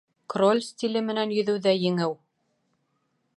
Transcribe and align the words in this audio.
Кроль 0.33 0.61
стиле 0.69 1.03
менән 1.09 1.35
йөҙөүҙә 1.35 1.75
еңеү 1.83 2.09